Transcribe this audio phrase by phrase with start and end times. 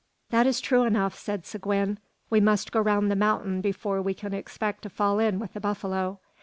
[0.31, 1.99] "That is true enough," said Seguin.
[2.31, 5.61] "We must go round the mountain before we can expect to fall in with the
[5.61, 6.19] buffalo.